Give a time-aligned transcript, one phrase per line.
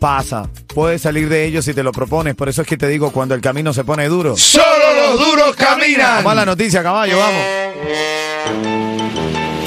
[0.00, 0.48] pasa.
[0.74, 2.34] Puedes salir de ello si te lo propones.
[2.34, 4.36] Por eso es que te digo, cuando el camino se pone duro.
[4.36, 4.64] Solo
[4.96, 6.16] los duros caminan.
[6.16, 8.89] Vamos a la noticia, caballo, vamos.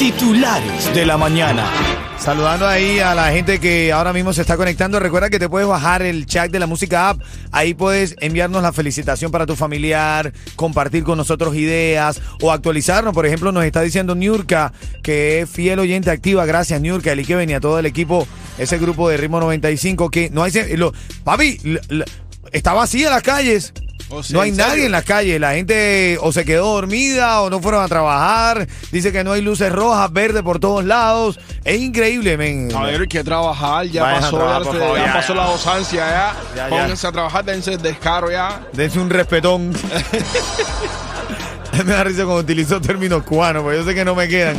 [0.03, 1.65] Titulares de la mañana.
[2.19, 4.99] Saludando ahí a la gente que ahora mismo se está conectando.
[4.99, 7.21] Recuerda que te puedes bajar el chat de la música app.
[7.53, 13.13] Ahí puedes enviarnos la felicitación para tu familiar, compartir con nosotros ideas o actualizarnos.
[13.13, 16.45] Por ejemplo, nos está diciendo Niurka, que es fiel oyente activa.
[16.45, 20.43] Gracias, Niurka, el Ike venía todo el equipo, ese grupo de ritmo 95, que no
[20.43, 20.51] hay.
[20.75, 20.91] Lo,
[21.23, 22.05] papi, l- l-
[22.51, 23.71] está vacía las calles.
[24.31, 25.39] No hay nadie en las calles.
[25.39, 28.67] La gente o se quedó dormida o no fueron a trabajar.
[28.91, 31.39] Dice que no hay luces rojas, verdes por todos lados.
[31.63, 32.69] Es increíble, men.
[32.75, 35.13] A ver, hay que trabajar, ya Vayan pasó, trabajar, ya, por se- favor, ya ya,
[35.13, 35.41] pasó ya.
[35.41, 36.33] la dosancia ya.
[36.55, 36.69] Ya, ya.
[36.69, 38.61] Pónganse a trabajar, dense el descaro ya.
[38.73, 39.73] Dense un respetón.
[41.85, 44.55] me da risa cuando utilizó términos cubanos, porque yo sé que no me quedan.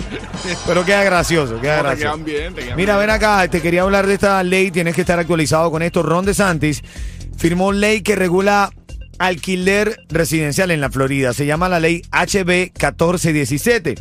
[0.67, 2.15] Pero queda gracioso, queda No, te gracioso.
[2.17, 3.07] quedan bien, te quedan Mira, bien.
[3.07, 6.03] ven acá, te quería hablar de esta ley, tienes que estar actualizado con esto.
[6.03, 6.83] Ron DeSantis
[7.37, 8.71] firmó ley que regula
[9.19, 11.33] alquiler residencial en la Florida.
[11.33, 13.95] Se llama la ley HB 1417.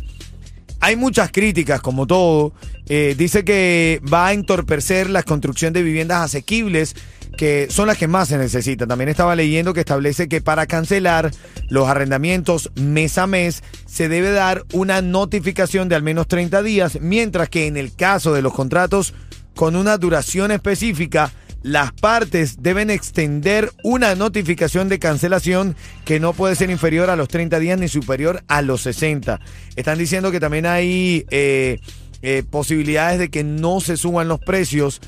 [0.80, 2.52] Hay muchas críticas, como todo.
[2.88, 6.94] Eh, dice que va a entorpecer la construcción de viviendas asequibles,
[7.38, 8.88] que son las que más se necesitan.
[8.88, 11.30] También estaba leyendo que establece que para cancelar
[11.68, 16.98] los arrendamientos mes a mes se debe dar una notificación de al menos 30 días,
[17.00, 19.14] mientras que en el caso de los contratos
[19.54, 21.32] con una duración específica,
[21.64, 27.26] las partes deben extender una notificación de cancelación que no puede ser inferior a los
[27.28, 29.40] 30 días ni superior a los 60.
[29.74, 31.80] Están diciendo que también hay eh,
[32.20, 35.00] eh, posibilidades de que no se suban los precios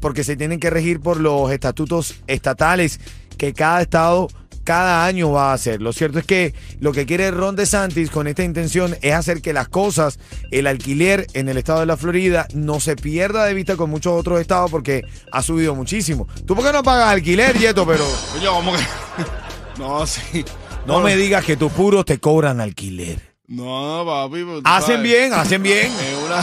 [0.00, 3.00] porque se tienen que regir por los estatutos estatales
[3.36, 4.28] que cada estado
[4.66, 5.80] cada año va a hacer.
[5.80, 9.52] Lo cierto es que lo que quiere Ron DeSantis con esta intención es hacer que
[9.54, 10.18] las cosas,
[10.50, 14.12] el alquiler en el estado de la Florida, no se pierda de vista con muchos
[14.12, 16.26] otros estados porque ha subido muchísimo.
[16.44, 17.86] ¿Tú por qué no pagas alquiler, Yeto?
[17.86, 18.04] Pero
[18.36, 18.78] Oye, ¿cómo que?
[19.78, 20.44] No, sí.
[20.86, 23.20] no me digas que tus puros te cobran alquiler.
[23.46, 24.42] No, papi.
[24.42, 25.86] pues, Hacen sabes, bien, hacen bien.
[25.92, 26.42] Es una.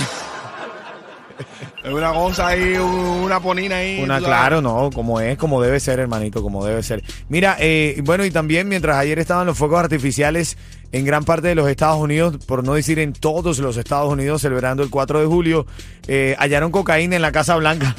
[1.84, 2.90] Es una cosa ahí, un-
[3.24, 4.00] una ponina ahí.
[4.02, 7.04] Una, claro, no, como es, como debe ser, hermanito, como debe ser.
[7.28, 10.58] Mira, eh, bueno, y también mientras ayer estaban los fuegos artificiales
[10.94, 14.42] en gran parte de los Estados Unidos, por no decir en todos los Estados Unidos,
[14.42, 15.66] celebrando el 4 de julio,
[16.08, 17.96] eh, hallaron cocaína en la Casa Blanca.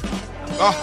[0.59, 0.73] Ah,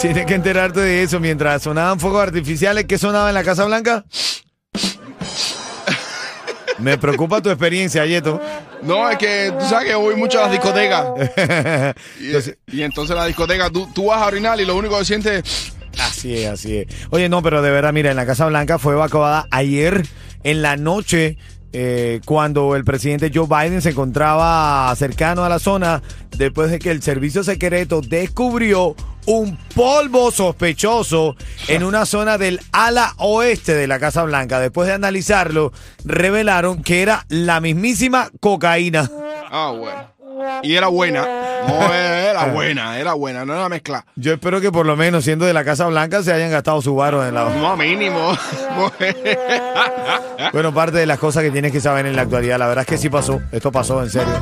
[0.00, 1.18] Tienes que enterarte de eso.
[1.18, 4.04] Mientras sonaban fuegos artificiales, ¿qué sonaba en la Casa Blanca?
[6.78, 8.40] Me preocupa tu experiencia, Yeto.
[8.82, 11.06] no, es que tú sabes que voy mucho a las discotecas.
[12.20, 15.04] Y, Entonces- y entonces la discoteca, tú, tú vas a orinar y lo único que
[15.04, 15.72] sientes es.
[16.00, 16.86] Así es, así es.
[17.10, 20.06] Oye, no, pero de verdad, mira, en la Casa Blanca fue evacuada ayer
[20.44, 21.36] en la noche.
[21.72, 26.02] eh, cuando el presidente Joe Biden se encontraba cercano a la zona
[26.38, 28.94] después de que el servicio secreto descubrió
[29.26, 34.58] un polvo sospechoso en una zona del ala oeste de la Casa Blanca.
[34.58, 35.72] Después de analizarlo,
[36.04, 39.10] revelaron que era la mismísima cocaína.
[39.50, 40.18] Ah, bueno.
[40.62, 41.26] Y era buena.
[41.66, 44.06] No, era buena, era buena, no era mezcla.
[44.16, 46.94] Yo espero que por lo menos siendo de la Casa Blanca se hayan gastado su
[46.94, 47.50] varo en la...
[47.50, 48.32] No, mínimo.
[50.52, 52.58] Bueno, parte de las cosas que tienes que saber en la actualidad.
[52.58, 53.40] La verdad es que sí pasó.
[53.52, 54.32] Esto pasó, en serio.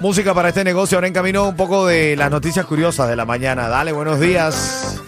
[0.00, 0.96] Música para este negocio.
[0.96, 3.68] Ahora en camino un poco de las noticias curiosas de la mañana.
[3.68, 5.00] Dale, buenos días.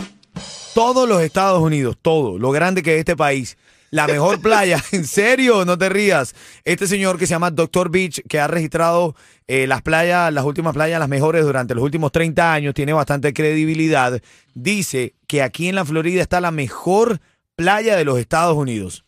[0.74, 3.56] Todos los Estados Unidos, todo, lo grande que es este país.
[3.90, 6.34] La mejor playa, en serio, no te rías.
[6.64, 7.90] Este señor que se llama Dr.
[7.90, 9.14] Beach, que ha registrado
[9.46, 13.32] eh, las playas, las últimas playas, las mejores durante los últimos 30 años, tiene bastante
[13.32, 14.20] credibilidad,
[14.54, 17.20] dice que aquí en la Florida está la mejor
[17.54, 19.04] playa de los Estados Unidos.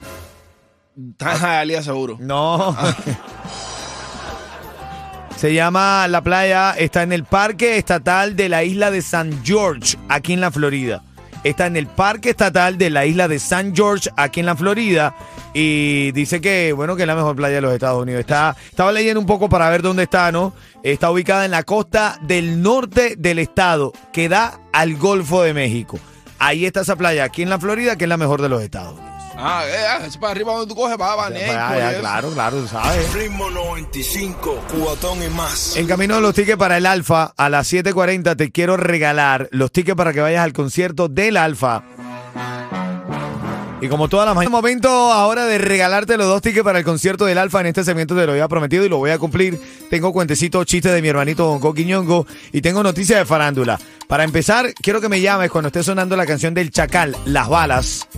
[1.19, 2.17] Hialeah seguro.
[2.21, 2.77] No.
[5.37, 9.99] Se llama la playa, está en el Parque Estatal de la isla de San George,
[10.09, 11.03] aquí en la Florida.
[11.47, 15.15] Está en el Parque Estatal de la isla de San George, aquí en la Florida.
[15.55, 18.19] Y dice que, bueno, que es la mejor playa de los Estados Unidos.
[18.19, 20.55] Está, estaba leyendo un poco para ver dónde está, ¿no?
[20.83, 26.01] Está ubicada en la costa del norte del estado, que da al Golfo de México.
[26.41, 28.99] Ahí está esa playa, aquí en la Florida, que es la mejor de los Estados
[28.99, 29.16] Unidos.
[29.39, 31.53] Ah, eh, es para arriba donde tú coges, para Baneco.
[31.53, 33.13] Ya, ya, claro, claro, tú sabes.
[33.13, 35.77] Ritmo 95, cuatón y más.
[35.77, 39.71] En camino de los tickets para el Alfa, a las 7.40 te quiero regalar los
[39.71, 41.83] tickets para que vayas al concierto del Alfa.
[43.79, 47.27] Y como todas las mañanas, momento ahora de regalarte los dos tickets para el concierto
[47.27, 47.61] del Alfa.
[47.61, 49.61] En este segmento te lo había prometido y lo voy a cumplir.
[49.91, 53.79] Tengo cuentecito, chiste de mi hermanito Don Coqui Ñongo y tengo noticias de farándula.
[54.09, 58.09] Para empezar, quiero que me llames cuando esté sonando la canción del Chacal, Las Balas.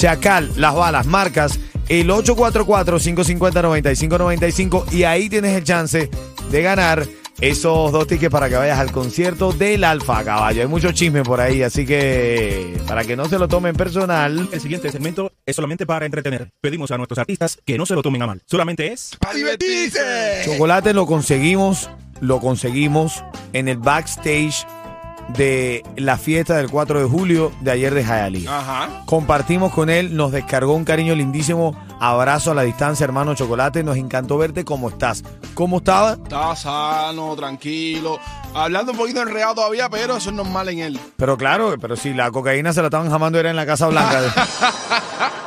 [0.00, 1.60] Chacal, Las Balas, marcas
[1.90, 6.08] el 844-550-9595 y ahí tienes el chance
[6.50, 7.06] de ganar
[7.42, 10.62] esos dos tickets para que vayas al concierto del Alfa Caballo.
[10.62, 14.48] Hay mucho chisme por ahí, así que para que no se lo tomen personal.
[14.50, 16.48] El siguiente segmento es solamente para entretener.
[16.62, 18.40] Pedimos a nuestros artistas que no se lo tomen a mal.
[18.46, 19.18] Solamente es...
[19.20, 20.44] ¡Para divertirse!
[20.46, 21.90] Chocolate lo conseguimos,
[22.22, 24.64] lo conseguimos en el backstage
[25.36, 28.58] de la fiesta del 4 de julio de ayer de Hialeah.
[28.58, 28.88] Ajá.
[29.06, 31.76] Compartimos con él, nos descargó un cariño lindísimo.
[32.00, 33.82] Abrazo a la distancia, hermano Chocolate.
[33.82, 35.22] Nos encantó verte cómo estás.
[35.54, 36.12] ¿Cómo estaba?
[36.12, 38.18] Estaba sano, tranquilo.
[38.54, 41.00] Hablando un poquito enredado todavía, pero eso es normal en él.
[41.16, 44.20] Pero claro, pero si la cocaína se la estaban jamando era en la Casa Blanca.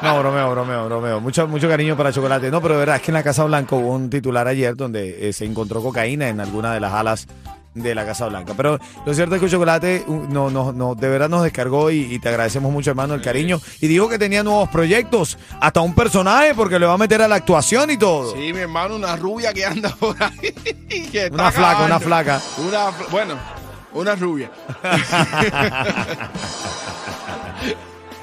[0.03, 1.21] No, bromeo, bromeo, bromeo.
[1.21, 2.51] Mucho, mucho cariño para Chocolate.
[2.51, 5.29] No, pero de verdad es que en la Casa Blanca hubo un titular ayer donde
[5.29, 7.25] eh, se encontró cocaína en alguna de las alas
[7.73, 8.53] de la Casa Blanca.
[8.55, 12.13] Pero lo cierto es que Chocolate uh, no, no, no, de verdad nos descargó y,
[12.13, 13.59] y te agradecemos mucho, hermano, el cariño.
[13.81, 17.27] Y dijo que tenía nuevos proyectos, hasta un personaje, porque le va a meter a
[17.27, 18.33] la actuación y todo.
[18.33, 20.51] Sí, mi hermano, una rubia que anda por ahí.
[21.11, 22.41] que está Una flaca, una flaca.
[22.57, 23.35] Una, bueno,
[23.93, 24.51] una rubia.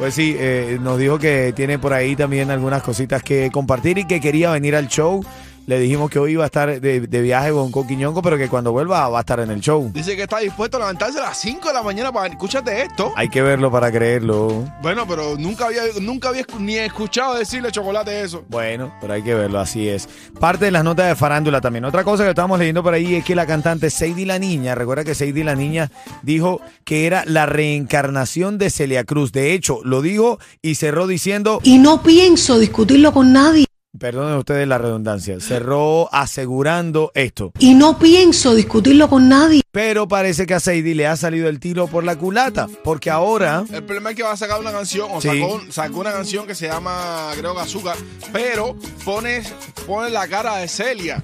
[0.00, 4.06] Pues sí, eh, nos dijo que tiene por ahí también algunas cositas que compartir y
[4.06, 5.22] que quería venir al show.
[5.66, 8.72] Le dijimos que hoy iba a estar de, de viaje con Coquiñongo, pero que cuando
[8.72, 9.90] vuelva va a estar en el show.
[9.94, 12.26] Dice que está dispuesto a levantarse a las 5 de la mañana para...
[12.26, 13.12] Escúchate esto.
[13.16, 14.64] Hay que verlo para creerlo.
[14.82, 18.44] Bueno, pero nunca había, nunca había ni escuchado decirle chocolate eso.
[18.48, 20.08] Bueno, pero hay que verlo, así es.
[20.38, 21.84] Parte de las notas de farándula también.
[21.84, 25.04] Otra cosa que estábamos leyendo por ahí es que la cantante Sadie la Niña, recuerda
[25.04, 25.90] que Sadie la Niña
[26.22, 29.32] dijo que era la reencarnación de Celia Cruz.
[29.32, 33.69] De hecho, lo dijo y cerró diciendo, y no pienso discutirlo con nadie.
[33.98, 37.52] Perdonen ustedes la redundancia, cerró asegurando esto.
[37.58, 39.62] Y no pienso discutirlo con nadie.
[39.72, 43.64] Pero parece que a Sadie le ha salido el tiro por la culata, porque ahora...
[43.72, 45.28] El problema es que va a sacar una canción, o Sí.
[45.28, 47.96] sacó, sacó una canción que se llama, creo que Azúcar,
[48.32, 49.42] pero pone,
[49.86, 51.22] pone la cara de Celia.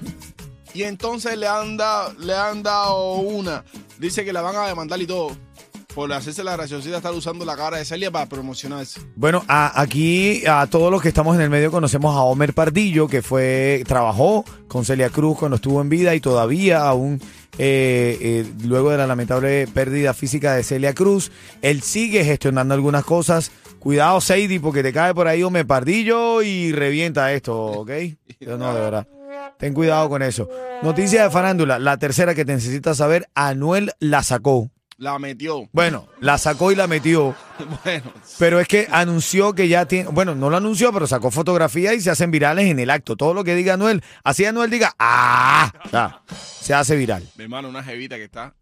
[0.73, 3.63] Y entonces le han, dado, le han dado una.
[3.97, 5.35] Dice que la van a demandar y todo.
[5.97, 9.01] Por hacerse la graciosita, estar usando la cara de Celia para promocionarse.
[9.15, 13.23] Bueno, aquí a todos los que estamos en el medio conocemos a Homer Pardillo, que
[13.23, 17.19] fue, trabajó con Celia Cruz cuando estuvo en vida y todavía aún,
[17.57, 21.31] eh, eh, luego de la lamentable pérdida física de Celia Cruz,
[21.63, 23.49] él sigue gestionando algunas cosas.
[23.79, 27.89] Cuidado, Sadie, porque te cae por ahí Homer Pardillo y revienta esto, ¿ok?
[28.41, 29.07] No, de verdad.
[29.57, 30.47] Ten cuidado con eso.
[30.83, 34.69] Noticia de farándula, la tercera que te necesitas saber, Anuel la sacó.
[34.97, 35.69] La metió.
[35.73, 37.35] Bueno, la sacó y la metió.
[37.83, 41.95] Bueno, Pero es que anunció que ya tiene, bueno, no lo anunció, pero sacó fotografías
[41.95, 43.15] y se hacen virales en el acto.
[43.15, 46.21] Todo lo que diga Anuel, así Anuel diga, ¡ah!
[46.61, 47.27] Se hace viral.
[47.35, 48.53] mi hermano, una jevita que está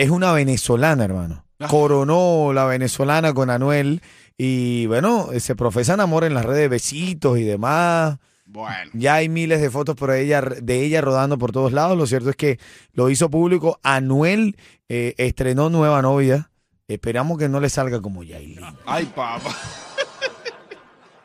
[0.00, 1.44] es una venezolana, hermano.
[1.58, 1.68] Ah.
[1.68, 4.00] Coronó la venezolana con Anuel
[4.38, 8.16] y bueno, se profesan amor en las redes, besitos y demás.
[8.52, 8.90] Bueno.
[8.94, 11.96] Ya hay miles de fotos por ella, de ella rodando por todos lados.
[11.96, 12.58] Lo cierto es que
[12.92, 13.78] lo hizo público.
[13.84, 14.56] Anuel
[14.88, 16.50] eh, estrenó nueva novia.
[16.88, 18.58] Esperamos que no le salga como Yailin.
[18.86, 19.54] Ay, papá.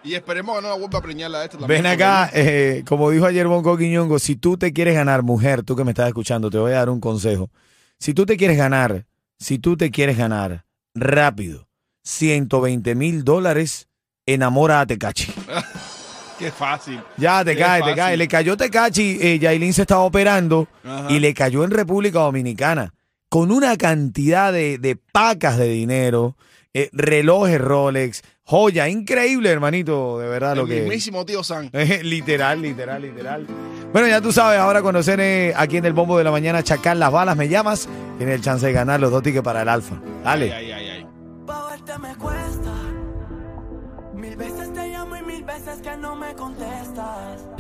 [0.04, 1.82] y esperemos que no la vuelva a preñar la esta también.
[1.82, 5.76] Ven acá, eh, como dijo ayer Bonco Quiñongo, si tú te quieres ganar, mujer, tú
[5.76, 7.50] que me estás escuchando, te voy a dar un consejo.
[7.98, 9.08] Si tú te quieres ganar,
[9.40, 11.68] si tú te quieres ganar rápido
[12.04, 13.88] 120 mil dólares,
[14.28, 15.34] enamora a Tecachi.
[16.40, 17.00] Qué fácil.
[17.18, 18.18] Ya, te Qué cae, te cae.
[18.18, 21.08] Le cayó Tecachi, eh, Yailin se estaba operando Ajá.
[21.10, 22.94] y le cayó en República Dominicana
[23.30, 26.38] con una cantidad de, de pacas de dinero,
[26.74, 30.80] eh, relojes Rolex, joya, increíble, hermanito, de verdad lo El que...
[30.82, 31.70] mismísimo tío San.
[32.04, 33.46] Literal, literal, literal.
[33.92, 37.00] Bueno, ya tú sabes, ahora conocer eh, aquí en el bombo de la mañana, Chacal
[37.00, 37.88] Las Balas, me llamas,
[38.18, 39.96] tienes el chance de ganar los dos tickets para el Alfa.
[40.24, 40.54] Dale.
[40.54, 40.85] Ay, ay, ay,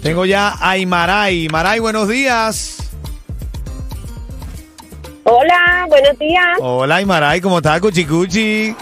[0.06, 1.46] Tengo ya a Imaray.
[1.46, 2.78] Imaray, buenos días.
[5.24, 6.46] Hola, buenos días.
[6.60, 8.76] Hola, Imaray, ¿cómo estás, Cuchicuchi?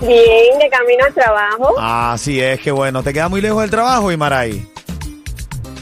[0.00, 1.74] Bien, de camino al trabajo.
[1.78, 3.04] Así es, que bueno.
[3.04, 4.68] ¿Te queda muy lejos del trabajo, Imaray?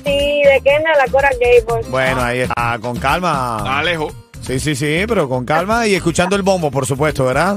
[0.05, 1.91] Sí, de Kendall a la Cora Gables.
[1.91, 3.57] Bueno, ahí está, con calma.
[3.61, 4.13] Está lejos.
[4.43, 7.57] Sí, sí, sí, pero con calma y escuchando el bombo, por supuesto, ¿verdad?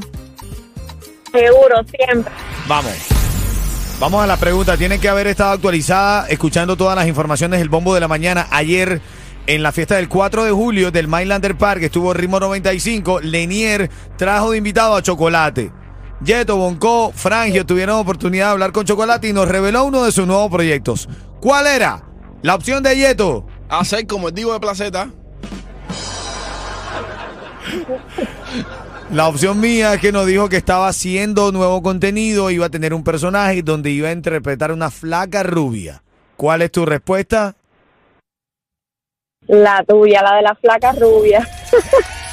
[1.29, 2.31] Seguro, siempre.
[2.67, 3.22] Vamos.
[4.03, 4.75] Vamos a la pregunta.
[4.75, 8.47] Tiene que haber estado actualizada escuchando todas las informaciones del bombo de la mañana.
[8.51, 8.99] Ayer,
[9.47, 13.21] en la fiesta del 4 de julio del Mylander Park, estuvo Ritmo 95.
[13.21, 15.71] Lenier trajo de invitado a Chocolate.
[16.21, 20.27] Yeto, Bonco, Frangio tuvieron oportunidad de hablar con Chocolate y nos reveló uno de sus
[20.27, 21.07] nuevos proyectos.
[21.39, 22.03] ¿Cuál era?
[22.41, 23.47] La opción de Yeto.
[23.69, 25.11] Hacer como el divo de Placeta.
[29.11, 32.93] La opción mía es que nos dijo que estaba haciendo nuevo contenido, iba a tener
[32.93, 36.01] un personaje donde iba a interpretar una flaca rubia.
[36.35, 37.55] ¿Cuál es tu respuesta?
[39.47, 41.47] La tuya, la de la flaca rubia.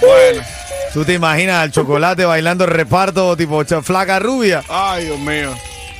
[0.00, 0.42] Bueno.
[0.92, 4.64] ¿Tú te imaginas al chocolate bailando el reparto tipo flaca rubia?
[4.68, 5.54] Ay, Dios mío.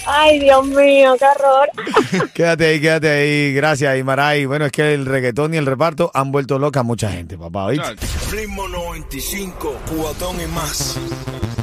[0.06, 2.30] Ay, Dios mío, qué horror.
[2.34, 3.54] Quédate ahí, quédate ahí.
[3.54, 4.46] Gracias, Imaray.
[4.46, 7.66] Bueno, es que el reggaetón y el reparto han vuelto loca a mucha gente, papá.
[7.66, 7.96] ¿oíste?
[8.30, 10.98] Ritmo 95, cubatón y más.